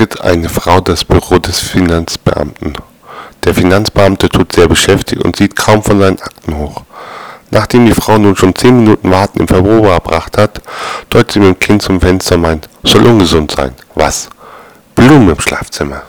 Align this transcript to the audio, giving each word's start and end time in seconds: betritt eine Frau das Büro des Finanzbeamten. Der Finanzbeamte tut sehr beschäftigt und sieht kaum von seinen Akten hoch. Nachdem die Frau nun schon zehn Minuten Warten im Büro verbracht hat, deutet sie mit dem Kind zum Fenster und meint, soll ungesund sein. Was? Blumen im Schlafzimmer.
betritt 0.00 0.22
eine 0.22 0.48
Frau 0.48 0.80
das 0.80 1.04
Büro 1.04 1.38
des 1.38 1.58
Finanzbeamten. 1.58 2.72
Der 3.44 3.54
Finanzbeamte 3.54 4.30
tut 4.30 4.54
sehr 4.54 4.66
beschäftigt 4.66 5.22
und 5.22 5.36
sieht 5.36 5.56
kaum 5.56 5.82
von 5.82 6.00
seinen 6.00 6.18
Akten 6.22 6.56
hoch. 6.56 6.84
Nachdem 7.50 7.84
die 7.84 7.92
Frau 7.92 8.16
nun 8.16 8.34
schon 8.34 8.54
zehn 8.54 8.78
Minuten 8.78 9.10
Warten 9.10 9.40
im 9.40 9.46
Büro 9.46 9.84
verbracht 9.84 10.38
hat, 10.38 10.62
deutet 11.10 11.32
sie 11.32 11.40
mit 11.40 11.48
dem 11.48 11.58
Kind 11.58 11.82
zum 11.82 12.00
Fenster 12.00 12.36
und 12.36 12.40
meint, 12.40 12.68
soll 12.82 13.04
ungesund 13.04 13.52
sein. 13.54 13.74
Was? 13.94 14.30
Blumen 14.94 15.28
im 15.28 15.40
Schlafzimmer. 15.40 16.02